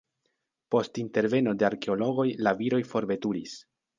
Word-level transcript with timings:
Post 0.75 0.97
interveno 1.01 1.53
de 1.59 1.69
arkeologoj 1.69 2.27
la 2.47 2.55
viroj 2.63 2.83
forveturis. 2.95 3.55